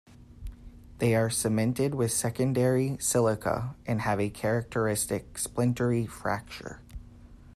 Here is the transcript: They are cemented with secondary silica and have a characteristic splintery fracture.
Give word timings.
They 0.97 1.13
are 1.13 1.29
cemented 1.29 1.93
with 1.93 2.11
secondary 2.11 2.97
silica 2.99 3.75
and 3.85 4.01
have 4.01 4.19
a 4.19 4.31
characteristic 4.31 5.37
splintery 5.37 6.07
fracture. 6.07 6.81